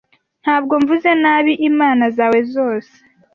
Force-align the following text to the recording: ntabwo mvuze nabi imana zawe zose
ntabwo 0.43 0.73
mvuze 0.81 1.09
nabi 1.23 1.53
imana 1.69 2.03
zawe 2.17 2.39
zose 2.53 2.93